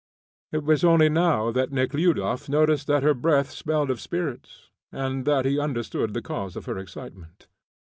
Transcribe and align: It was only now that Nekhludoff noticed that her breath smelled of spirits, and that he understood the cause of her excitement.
It 0.51 0.63
was 0.63 0.83
only 0.83 1.09
now 1.09 1.51
that 1.51 1.71
Nekhludoff 1.71 2.49
noticed 2.49 2.87
that 2.87 3.03
her 3.03 3.13
breath 3.13 3.51
smelled 3.51 3.91
of 3.91 4.01
spirits, 4.01 4.71
and 4.91 5.25
that 5.25 5.45
he 5.45 5.59
understood 5.59 6.15
the 6.15 6.23
cause 6.25 6.55
of 6.55 6.65
her 6.65 6.79
excitement. 6.79 7.45